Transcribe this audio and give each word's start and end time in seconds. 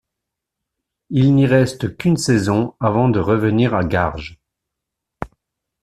Il 1.11 1.35
n'y 1.35 1.45
reste 1.45 1.95
qu'une 1.95 2.17
saison 2.17 2.73
avant 2.79 3.07
de 3.07 3.19
revenir 3.19 3.75
à 3.75 3.83
Garges. 3.83 4.41